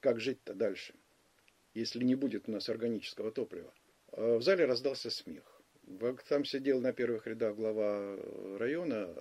Как 0.00 0.20
жить-то 0.20 0.54
дальше, 0.54 0.94
если 1.74 2.04
не 2.04 2.14
будет 2.14 2.48
у 2.48 2.52
нас 2.52 2.68
органического 2.68 3.30
топлива? 3.30 3.72
А 4.12 4.38
в 4.38 4.42
зале 4.42 4.64
раздался 4.64 5.10
смех. 5.10 5.44
Там 6.28 6.44
сидел 6.44 6.80
на 6.80 6.92
первых 6.92 7.26
рядах 7.26 7.56
глава 7.56 8.16
района, 8.58 9.14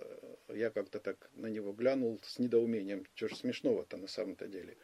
я 0.49 0.69
как-то 0.69 0.99
так 0.99 1.29
на 1.33 1.47
него 1.47 1.71
глянул 1.71 2.19
с 2.23 2.39
недоумением, 2.39 3.05
что 3.15 3.29
ж 3.29 3.35
смешного-то 3.35 3.97
на 3.97 4.07
самом-то 4.07 4.47
деле. 4.47 4.75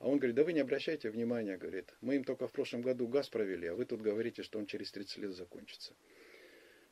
А 0.00 0.08
он 0.08 0.18
говорит, 0.18 0.34
да 0.34 0.44
вы 0.44 0.52
не 0.54 0.60
обращайте 0.60 1.10
внимания, 1.10 1.58
говорит, 1.58 1.94
мы 2.00 2.16
им 2.16 2.24
только 2.24 2.48
в 2.48 2.52
прошлом 2.52 2.80
году 2.80 3.06
газ 3.06 3.28
провели, 3.28 3.68
а 3.68 3.74
вы 3.74 3.84
тут 3.84 4.00
говорите, 4.00 4.42
что 4.42 4.58
он 4.58 4.66
через 4.66 4.90
30 4.90 5.18
лет 5.18 5.32
закончится. 5.32 5.94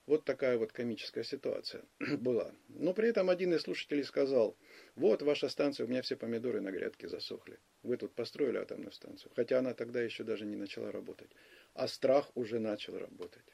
Вот 0.09 0.25
такая 0.25 0.57
вот 0.57 0.73
комическая 0.73 1.23
ситуация 1.23 1.85
была. 2.01 2.51
Но 2.69 2.95
при 2.95 3.11
этом 3.11 3.29
один 3.29 3.53
из 3.53 3.61
слушателей 3.61 4.05
сказал, 4.05 4.57
вот 4.97 5.21
ваша 5.21 5.51
станция, 5.51 5.85
у 5.85 5.89
меня 5.91 6.01
все 6.01 6.17
помидоры 6.17 6.63
на 6.63 6.71
грядке 6.71 7.09
засохли. 7.09 7.59
Вы 7.83 7.99
тут 7.99 8.15
построили 8.15 8.57
атомную 8.57 8.93
станцию. 8.93 9.31
Хотя 9.37 9.59
она 9.59 9.75
тогда 9.75 10.01
еще 10.01 10.25
даже 10.25 10.47
не 10.47 10.57
начала 10.57 10.91
работать. 10.91 11.31
А 11.75 11.87
страх 11.89 12.31
уже 12.35 12.59
начал 12.59 12.97
работать. 12.97 13.45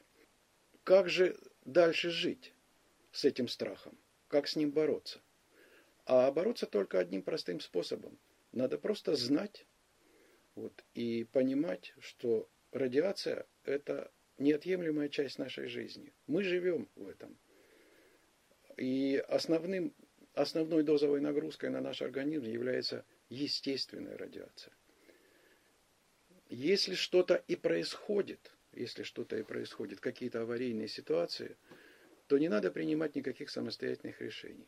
Как 0.85 1.09
же 1.09 1.37
дальше 1.65 2.09
жить 2.09 2.53
с 3.11 3.25
этим 3.25 3.49
страхом? 3.49 3.97
Как 4.29 4.47
с 4.47 4.55
ним 4.55 4.71
бороться? 4.71 5.19
А 6.05 6.31
бороться 6.31 6.67
только 6.67 6.99
одним 6.99 7.21
простым 7.21 7.59
способом. 7.59 8.17
Надо 8.53 8.77
просто 8.77 9.17
знать 9.17 9.65
вот, 10.55 10.85
и 10.93 11.25
понимать, 11.25 11.93
что 11.99 12.47
радиация– 12.71 13.45
это 13.65 14.09
неотъемлемая 14.37 15.09
часть 15.09 15.39
нашей 15.39 15.67
жизни. 15.67 16.13
Мы 16.27 16.43
живем 16.43 16.89
в 16.95 17.07
этом. 17.07 17.37
И 18.77 19.23
основным, 19.27 19.93
основной 20.33 20.83
дозовой 20.83 21.21
нагрузкой 21.21 21.69
на 21.69 21.81
наш 21.81 22.01
организм 22.01 22.45
является 22.45 23.05
естественная 23.29 24.17
радиация. 24.17 24.73
Если 26.49 26.95
что-то 26.95 27.35
и 27.47 27.55
происходит, 27.55 28.51
если 28.73 29.03
что-то 29.03 29.37
и 29.37 29.43
происходит, 29.43 29.99
какие-то 29.99 30.41
аварийные 30.41 30.87
ситуации, 30.87 31.57
то 32.27 32.37
не 32.37 32.49
надо 32.49 32.71
принимать 32.71 33.15
никаких 33.15 33.49
самостоятельных 33.49 34.21
решений. 34.21 34.67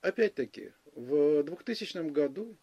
Опять-таки, 0.00 0.72
в 0.94 1.42
2000 1.42 2.10
году, 2.10 2.56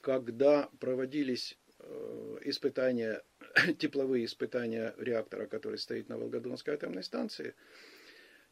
когда 0.00 0.70
проводились 0.78 1.58
э, 1.80 2.38
испытания, 2.44 3.22
тепловые 3.78 4.24
испытания 4.24 4.94
реактора, 4.98 5.46
который 5.46 5.78
стоит 5.78 6.08
на 6.08 6.18
Волгодонской 6.18 6.74
атомной 6.74 7.02
станции, 7.02 7.54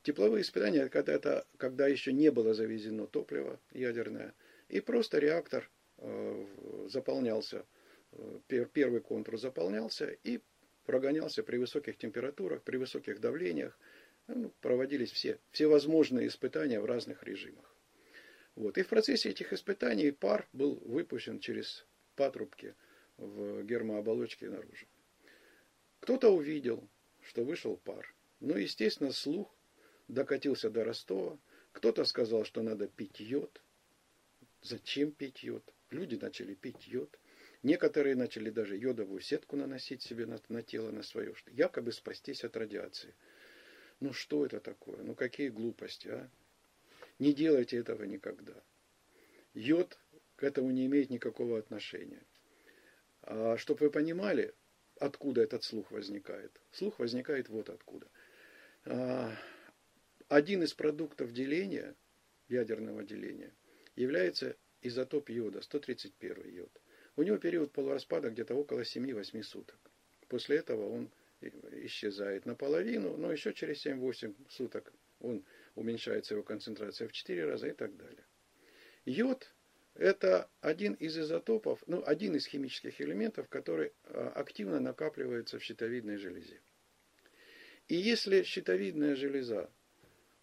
тепловые 0.02 0.42
испытания, 0.42 0.88
когда, 0.88 1.12
это, 1.12 1.46
когда 1.56 1.86
еще 1.86 2.12
не 2.12 2.30
было 2.30 2.54
завезено 2.54 3.06
топливо 3.06 3.60
ядерное, 3.72 4.34
и 4.68 4.80
просто 4.80 5.18
реактор 5.18 5.70
э, 5.98 6.46
заполнялся, 6.88 7.64
э, 8.12 8.66
первый 8.72 9.00
контур 9.00 9.38
заполнялся, 9.38 10.06
и 10.24 10.40
прогонялся 10.84 11.42
при 11.42 11.58
высоких 11.58 11.98
температурах, 11.98 12.62
при 12.62 12.76
высоких 12.76 13.20
давлениях. 13.20 13.78
Ну, 14.28 14.52
проводились 14.60 15.12
все, 15.12 15.38
все 15.52 15.68
возможные 15.68 16.26
испытания 16.26 16.80
в 16.80 16.84
разных 16.84 17.22
режимах. 17.22 17.72
Вот. 18.56 18.76
И 18.78 18.82
в 18.82 18.88
процессе 18.88 19.30
этих 19.30 19.52
испытаний 19.52 20.10
пар 20.10 20.48
был 20.52 20.80
выпущен 20.84 21.38
через 21.38 21.86
патрубки 22.16 22.74
в 23.18 23.62
гермооболочке 23.62 24.48
наружу. 24.48 24.86
Кто-то 26.00 26.30
увидел, 26.30 26.88
что 27.22 27.44
вышел 27.44 27.76
пар. 27.76 28.14
Ну, 28.40 28.56
естественно, 28.56 29.12
слух 29.12 29.54
докатился 30.08 30.70
до 30.70 30.84
Ростова. 30.84 31.38
Кто-то 31.72 32.04
сказал, 32.04 32.44
что 32.44 32.62
надо 32.62 32.86
пить 32.86 33.20
йод. 33.20 33.60
Зачем 34.62 35.12
пить 35.12 35.42
йод? 35.42 35.74
Люди 35.90 36.16
начали 36.16 36.54
пить 36.54 36.86
йод. 36.88 37.18
Некоторые 37.62 38.14
начали 38.14 38.50
даже 38.50 38.76
йодовую 38.76 39.20
сетку 39.20 39.56
наносить 39.56 40.02
себе 40.02 40.26
на, 40.26 40.40
на 40.48 40.62
тело, 40.62 40.90
на 40.90 41.02
свое, 41.02 41.34
что 41.34 41.50
якобы 41.50 41.92
спастись 41.92 42.44
от 42.44 42.56
радиации. 42.56 43.14
Ну 44.00 44.12
что 44.12 44.44
это 44.44 44.60
такое? 44.60 45.02
Ну 45.02 45.14
какие 45.14 45.48
глупости, 45.48 46.08
а? 46.08 46.30
Не 47.18 47.32
делайте 47.32 47.78
этого 47.78 48.04
никогда. 48.04 48.62
Йод 49.54 49.98
к 50.36 50.44
этому 50.44 50.70
не 50.70 50.86
имеет 50.86 51.10
никакого 51.10 51.58
отношения. 51.58 52.22
А 53.22 53.56
чтобы 53.56 53.86
вы 53.86 53.90
понимали, 53.90 54.54
откуда 54.98 55.42
этот 55.42 55.64
слух 55.64 55.90
возникает. 55.90 56.60
Слух 56.72 56.98
возникает 56.98 57.48
вот 57.48 57.68
откуда. 57.68 58.06
А, 58.84 59.32
один 60.28 60.62
из 60.62 60.74
продуктов 60.74 61.32
деления, 61.32 61.94
ядерного 62.48 63.02
деления, 63.02 63.52
является 63.94 64.56
изотоп 64.82 65.30
йода, 65.30 65.62
131 65.62 66.48
йод. 66.48 66.80
У 67.16 67.22
него 67.22 67.38
период 67.38 67.72
полураспада 67.72 68.30
где-то 68.30 68.54
около 68.54 68.80
7-8 68.80 69.42
суток. 69.42 69.78
После 70.28 70.58
этого 70.58 70.88
он 70.88 71.10
исчезает 71.40 72.46
наполовину, 72.46 73.16
но 73.16 73.32
еще 73.32 73.52
через 73.52 73.84
7-8 73.86 74.34
суток 74.50 74.92
он 75.20 75.44
уменьшается 75.74 76.34
его 76.34 76.42
концентрация 76.42 77.08
в 77.08 77.12
4 77.12 77.44
раза 77.44 77.68
и 77.68 77.72
так 77.72 77.96
далее. 77.96 78.24
Йод– 79.04 79.52
это 79.98 80.48
один 80.60 80.94
из 80.94 81.18
изотопов, 81.18 81.82
ну, 81.86 82.02
один 82.04 82.36
из 82.36 82.46
химических 82.46 83.00
элементов, 83.00 83.48
который 83.48 83.92
а, 84.04 84.32
активно 84.34 84.80
накапливается 84.80 85.58
в 85.58 85.62
щитовидной 85.62 86.16
железе. 86.16 86.60
И 87.88 87.96
если 87.96 88.42
щитовидная 88.42 89.16
железа 89.16 89.70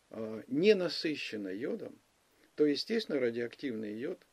а, 0.10 0.44
не 0.48 0.74
насыщена 0.74 1.50
йодом, 1.50 2.00
то, 2.56 2.66
естественно, 2.66 3.20
радиоактивный 3.20 3.94
йод 3.94 4.26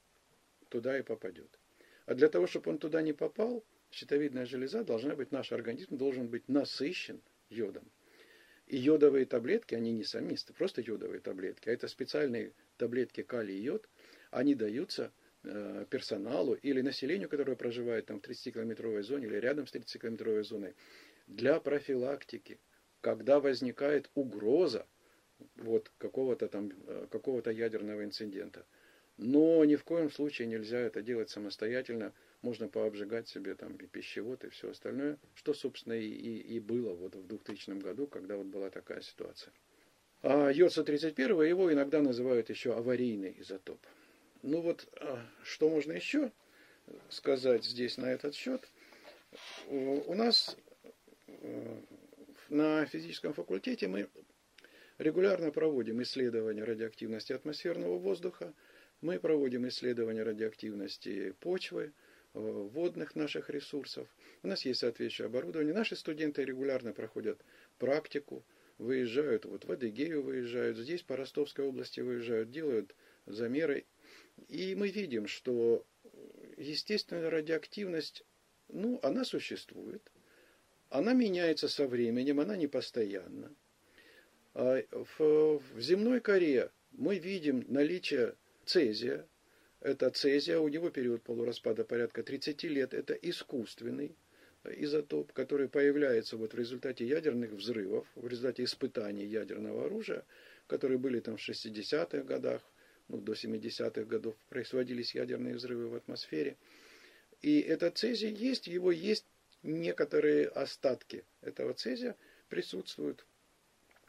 туда 0.68 0.98
и 0.98 1.02
попадет. 1.02 1.58
А 2.06 2.14
для 2.14 2.28
того, 2.28 2.46
чтобы 2.46 2.70
он 2.70 2.78
туда 2.78 3.02
не 3.02 3.12
попал, 3.12 3.64
щитовидная 3.90 4.46
железа 4.46 4.84
должна 4.84 5.14
быть, 5.14 5.32
наш 5.32 5.52
организм 5.52 5.96
должен 5.96 6.28
быть 6.28 6.48
насыщен 6.48 7.20
йодом. 7.48 7.90
И 8.70 8.76
йодовые 8.76 9.26
таблетки, 9.26 9.74
они 9.74 9.90
не 9.90 10.04
сами, 10.04 10.36
просто 10.56 10.80
йодовые 10.80 11.20
таблетки, 11.20 11.68
а 11.68 11.72
это 11.72 11.88
специальные 11.88 12.52
таблетки 12.76 13.22
калий-йод, 13.22 13.88
они 14.30 14.54
даются 14.54 15.12
э, 15.42 15.86
персоналу 15.90 16.54
или 16.54 16.80
населению, 16.80 17.28
которое 17.28 17.56
проживает 17.56 18.06
там 18.06 18.20
в 18.20 18.22
30-километровой 18.22 19.02
зоне 19.02 19.26
или 19.26 19.38
рядом 19.38 19.66
с 19.66 19.74
30-километровой 19.74 20.44
зоной, 20.44 20.76
для 21.26 21.58
профилактики, 21.58 22.60
когда 23.00 23.40
возникает 23.40 24.08
угроза 24.14 24.86
вот 25.56 25.90
какого-то 25.98 26.46
там, 26.46 26.70
э, 26.86 27.08
какого-то 27.10 27.50
ядерного 27.50 28.04
инцидента. 28.04 28.64
Но 29.16 29.64
ни 29.64 29.74
в 29.74 29.82
коем 29.82 30.12
случае 30.12 30.46
нельзя 30.46 30.78
это 30.78 31.02
делать 31.02 31.28
самостоятельно. 31.30 32.12
Можно 32.42 32.68
пообжигать 32.68 33.28
себе 33.28 33.54
там 33.54 33.76
и 33.76 33.86
пищевод, 33.86 34.44
и 34.44 34.48
все 34.48 34.70
остальное, 34.70 35.18
что, 35.34 35.52
собственно, 35.52 35.92
и, 35.92 36.08
и, 36.08 36.56
и 36.56 36.60
было 36.60 36.94
вот 36.94 37.14
в 37.14 37.26
2000 37.26 37.82
году, 37.82 38.06
когда 38.06 38.36
вот 38.36 38.46
была 38.46 38.70
такая 38.70 39.02
ситуация. 39.02 39.52
А 40.22 40.50
йод-131 40.50 41.48
его 41.48 41.72
иногда 41.72 42.00
называют 42.00 42.50
еще 42.50 42.74
аварийный 42.74 43.34
изотоп. 43.38 43.78
Ну 44.42 44.60
вот, 44.60 44.88
а, 45.00 45.22
что 45.42 45.68
можно 45.68 45.92
еще 45.92 46.32
сказать 47.10 47.64
здесь 47.64 47.98
на 47.98 48.06
этот 48.06 48.34
счет? 48.34 48.68
У 49.68 50.14
нас 50.14 50.56
э, 51.26 51.80
на 52.48 52.84
физическом 52.86 53.32
факультете 53.32 53.86
мы 53.86 54.08
регулярно 54.98 55.50
проводим 55.50 56.02
исследования 56.02 56.64
радиоактивности 56.64 57.32
атмосферного 57.32 57.98
воздуха, 57.98 58.52
мы 59.00 59.18
проводим 59.18 59.66
исследования 59.68 60.22
радиоактивности 60.22 61.32
почвы, 61.40 61.92
водных 62.32 63.14
наших 63.16 63.50
ресурсов. 63.50 64.08
У 64.42 64.48
нас 64.48 64.64
есть 64.64 64.80
соответствующее 64.80 65.26
оборудование. 65.26 65.74
Наши 65.74 65.96
студенты 65.96 66.44
регулярно 66.44 66.92
проходят 66.92 67.40
практику, 67.78 68.44
выезжают, 68.78 69.44
вот 69.44 69.64
в 69.64 69.72
Адыгею 69.72 70.22
выезжают, 70.22 70.78
здесь 70.78 71.02
по 71.02 71.16
Ростовской 71.16 71.66
области 71.66 72.00
выезжают, 72.00 72.50
делают 72.50 72.94
замеры. 73.26 73.84
И 74.48 74.74
мы 74.74 74.88
видим, 74.88 75.26
что 75.26 75.84
естественная 76.56 77.30
радиоактивность, 77.30 78.24
ну, 78.68 78.98
она 79.02 79.24
существует, 79.24 80.10
она 80.88 81.12
меняется 81.12 81.68
со 81.68 81.86
временем, 81.86 82.40
она 82.40 82.56
не 82.56 82.66
постоянна. 82.66 83.54
А 84.54 84.82
в 84.90 85.60
земной 85.78 86.20
коре 86.20 86.70
мы 86.92 87.18
видим 87.18 87.64
наличие 87.68 88.34
цезия. 88.64 89.26
Это 89.80 90.10
цезия, 90.10 90.58
у 90.58 90.68
него 90.68 90.90
период 90.90 91.22
полураспада 91.22 91.84
порядка 91.84 92.22
30 92.22 92.64
лет. 92.64 92.92
Это 92.92 93.14
искусственный 93.14 94.14
изотоп, 94.64 95.32
который 95.32 95.68
появляется 95.68 96.36
вот 96.36 96.52
в 96.52 96.58
результате 96.58 97.06
ядерных 97.06 97.52
взрывов, 97.52 98.06
в 98.14 98.28
результате 98.28 98.64
испытаний 98.64 99.24
ядерного 99.24 99.86
оружия, 99.86 100.24
которые 100.66 100.98
были 100.98 101.20
там 101.20 101.38
в 101.38 101.48
60-х 101.48 102.22
годах, 102.24 102.62
ну, 103.08 103.18
до 103.18 103.32
70-х 103.32 104.04
годов 104.04 104.36
производились 104.50 105.14
ядерные 105.14 105.54
взрывы 105.54 105.88
в 105.88 105.94
атмосфере. 105.94 106.56
И 107.40 107.60
этот 107.60 107.96
цезий 107.96 108.30
есть, 108.30 108.66
его 108.66 108.92
есть 108.92 109.24
некоторые 109.62 110.46
остатки 110.48 111.24
этого 111.40 111.72
цезия 111.72 112.16
присутствуют 112.48 113.24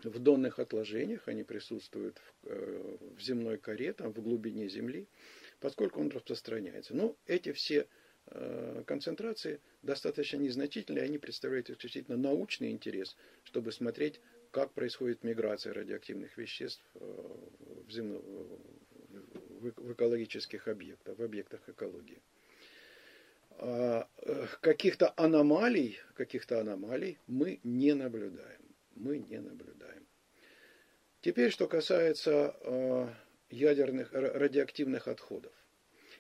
в 0.04 0.20
донных 0.20 0.60
отложениях, 0.60 1.28
они 1.28 1.44
присутствуют 1.44 2.18
в, 2.18 2.48
э, 2.48 2.98
в 3.18 3.22
земной 3.22 3.58
коре, 3.58 3.94
там, 3.94 4.14
в 4.14 4.22
глубине 4.22 4.68
Земли, 4.68 5.08
поскольку 5.62 6.02
он 6.02 6.10
распространяется. 6.10 6.94
Но 6.94 7.16
эти 7.26 7.54
все 7.54 7.88
э, 8.28 8.84
концентрации 8.86 9.62
достаточно 9.82 10.38
незначительные, 10.38 11.06
они 11.06 11.18
представляют 11.18 11.70
исключительно 11.70 12.18
научный 12.18 12.72
интерес, 12.72 13.16
чтобы 13.44 13.72
смотреть, 13.72 14.20
как 14.52 14.74
происходит 14.74 15.24
миграция 15.24 15.74
радиоактивных 15.74 16.38
веществ 16.38 16.84
э, 16.96 17.00
в, 17.88 17.90
земно, 17.90 18.20
в, 19.62 19.94
экологических 19.94 20.68
объектах, 20.68 21.18
в 21.18 21.24
объектах 21.24 21.62
экологии. 21.70 22.22
А, 23.52 24.10
каких-то 24.60 25.14
аномалий, 25.16 26.00
каких-то 26.16 26.60
аномалий 26.60 27.18
мы 27.28 27.60
не 27.64 27.94
наблюдаем 27.94 28.62
мы 28.96 29.20
не 29.20 29.40
наблюдаем. 29.40 30.06
Теперь, 31.22 31.52
что 31.52 31.68
касается 31.68 32.56
э, 32.62 33.08
ядерных 33.52 34.12
радиоактивных 34.14 35.08
отходов. 35.08 35.54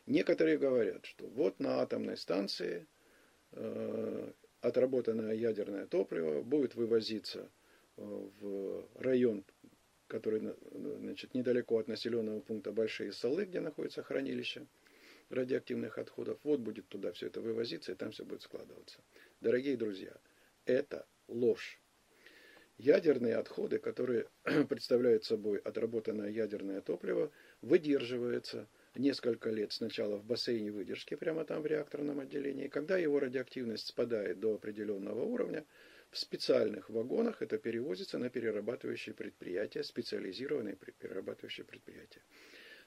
Некоторые 0.06 0.58
говорят, 0.58 1.06
что 1.06 1.28
вот 1.28 1.60
на 1.60 1.82
атомной 1.82 2.17
станции 2.17 2.88
э, 3.52 4.32
отработанное 4.62 5.34
ядерное 5.34 5.86
топливо 5.86 6.41
будет 6.41 6.76
вывозиться 6.76 7.50
э, 7.98 8.02
в 8.39 8.88
район, 8.96 9.44
который 10.08 10.56
значит, 11.00 11.34
недалеко 11.34 11.80
от 11.80 11.88
населенного 11.88 12.41
пункта 12.41 12.72
Большие 12.72 13.12
Салы, 13.12 13.46
где 13.46 13.60
находится 13.60 14.04
хранилище 14.04 14.67
радиоактивных 15.30 15.98
отходов. 15.98 16.39
Вот 16.44 16.60
будет 16.60 16.88
туда 16.88 17.12
все 17.12 17.28
это 17.28 17.41
вывозиться, 17.41 17.91
и 17.91 17.96
там 17.96 18.12
все 18.12 18.26
будет 18.26 18.41
складываться. 18.41 19.00
Дорогие 19.39 19.78
друзья, 19.78 20.13
это 20.65 21.06
ложь. 21.28 21.81
Ядерные 22.82 23.36
отходы, 23.36 23.78
которые 23.78 24.26
представляют 24.67 25.24
собой 25.24 25.60
отработанное 25.60 26.32
ядерное 26.32 26.82
топливо, 26.82 27.32
выдерживаются 27.62 28.67
несколько 28.96 29.52
лет 29.52 29.72
сначала 29.72 30.17
в 30.17 30.26
бассейне 30.26 30.72
выдержки, 30.72 31.13
прямо 31.13 31.46
там 31.46 31.62
в 31.62 31.67
реакторном 31.67 32.20
отделении. 32.20 32.70
Когда 32.70 32.98
его 32.98 33.20
радиоактивность 33.20 33.86
спадает 33.86 34.39
до 34.39 34.56
определенного 34.56 35.24
уровня, 35.24 35.63
в 36.10 36.17
специальных 36.17 36.89
вагонах 36.89 37.44
это 37.44 37.60
перевозится 37.60 38.17
на 38.17 38.32
перерабатывающие 38.32 39.13
предприятия, 39.13 39.84
специализированные 39.84 40.76
перерабатывающие 40.76 41.67
предприятия. 41.67 42.24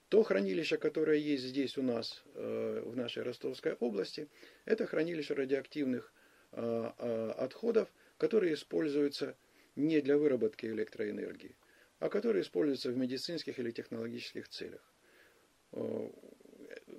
То 0.09 0.25
хранилище, 0.25 0.77
которое 0.77 1.19
есть 1.19 1.45
здесь 1.45 1.79
у 1.79 1.83
нас, 1.83 2.25
э, 2.35 2.83
в 2.85 2.97
нашей 2.97 3.23
Ростовской 3.23 3.75
области, 3.75 4.29
это 4.65 4.87
хранилище 4.87 5.35
радиоактивных 5.35 6.13
э, 6.51 6.91
э, 6.99 7.31
отходов, 7.39 7.89
которые 8.19 8.55
используются 8.55 9.37
не 9.77 10.01
для 10.01 10.17
выработки 10.17 10.67
электроэнергии, 10.67 11.57
а 11.99 12.09
которые 12.09 12.43
используются 12.43 12.91
в 12.91 12.97
медицинских 12.97 13.59
или 13.59 13.71
технологических 13.71 14.49
целях. 14.49 14.95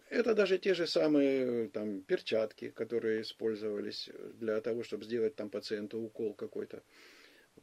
Это 0.09 0.35
даже 0.35 0.57
те 0.57 0.73
же 0.73 0.88
самые 0.88 1.69
там, 1.69 2.01
перчатки, 2.01 2.69
которые 2.69 3.21
использовались 3.21 4.09
для 4.33 4.61
того, 4.61 4.83
чтобы 4.83 5.05
сделать 5.05 5.35
там 5.35 5.49
пациенту 5.49 5.99
укол 5.99 6.33
какой-то. 6.33 6.83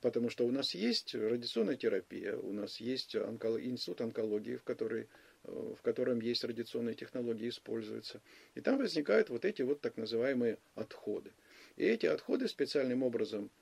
Потому 0.00 0.30
что 0.30 0.46
у 0.46 0.50
нас 0.50 0.74
есть 0.74 1.14
радиационная 1.14 1.76
терапия, 1.76 2.36
у 2.36 2.52
нас 2.52 2.80
есть 2.80 3.14
онкол... 3.14 3.58
институт 3.58 4.00
онкологии, 4.00 4.56
в, 4.56 4.64
который, 4.64 5.08
в 5.44 5.78
котором 5.82 6.20
есть 6.20 6.44
радиационные 6.44 6.94
технологии, 6.94 7.48
используются. 7.48 8.22
И 8.54 8.60
там 8.60 8.78
возникают 8.78 9.28
вот 9.28 9.44
эти 9.44 9.62
вот 9.62 9.80
так 9.80 9.96
называемые 9.96 10.58
отходы. 10.74 11.32
И 11.76 11.84
эти 11.84 12.06
отходы 12.06 12.48
специальным 12.48 13.02
образом 13.02 13.46
э, 13.46 13.61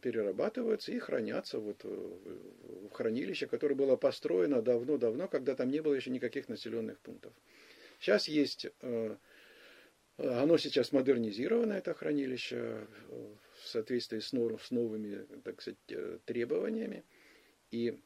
перерабатываются 0.00 0.92
и 0.92 0.98
хранятся 0.98 1.58
вот 1.58 1.84
в 1.84 2.90
хранилище, 2.90 3.46
которое 3.46 3.74
было 3.74 3.96
построено 3.96 4.62
давно-давно, 4.62 5.28
когда 5.28 5.54
там 5.54 5.70
не 5.70 5.80
было 5.80 5.94
еще 5.94 6.10
никаких 6.10 6.48
населенных 6.48 6.98
пунктов. 7.00 7.32
Сейчас 8.00 8.28
есть, 8.28 8.66
оно 10.18 10.58
сейчас 10.58 10.92
модернизировано, 10.92 11.72
это 11.72 11.94
хранилище, 11.94 12.86
в 13.08 13.66
соответствии 13.66 14.18
с, 14.18 14.32
новыми, 14.32 15.26
так 15.42 15.60
сказать, 15.62 16.22
требованиями. 16.26 17.04
И 17.70 17.98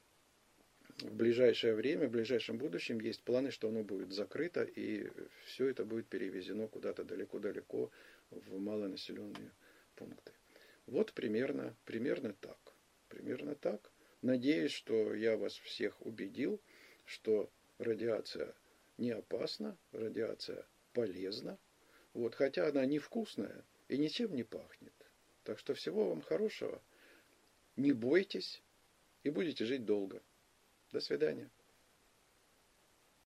в 1.00 1.14
ближайшее 1.14 1.74
время, 1.74 2.08
в 2.08 2.12
ближайшем 2.12 2.58
будущем 2.58 3.00
есть 3.00 3.22
планы, 3.22 3.50
что 3.50 3.68
оно 3.68 3.82
будет 3.82 4.12
закрыто, 4.12 4.62
и 4.62 5.10
все 5.46 5.66
это 5.66 5.84
будет 5.84 6.06
перевезено 6.06 6.68
куда-то 6.68 7.04
далеко-далеко 7.04 7.90
в 8.30 8.58
малонаселенные 8.58 9.50
пункты. 9.96 10.32
Вот 10.88 11.12
примерно, 11.12 11.76
примерно 11.84 12.32
так. 12.32 12.58
Примерно 13.08 13.54
так. 13.54 13.92
Надеюсь, 14.22 14.72
что 14.72 15.14
я 15.14 15.36
вас 15.36 15.54
всех 15.58 16.00
убедил, 16.00 16.60
что 17.04 17.50
радиация 17.76 18.54
не 18.96 19.10
опасна, 19.10 19.76
радиация 19.92 20.66
полезна. 20.94 21.58
Вот, 22.14 22.34
хотя 22.34 22.68
она 22.68 22.86
невкусная 22.86 23.64
и 23.88 23.98
ничем 23.98 24.34
не 24.34 24.44
пахнет. 24.44 24.94
Так 25.44 25.58
что 25.58 25.74
всего 25.74 26.08
вам 26.08 26.22
хорошего. 26.22 26.82
Не 27.76 27.92
бойтесь 27.92 28.62
и 29.24 29.30
будете 29.30 29.66
жить 29.66 29.84
долго. 29.84 30.22
До 30.90 31.00
свидания. 31.00 31.50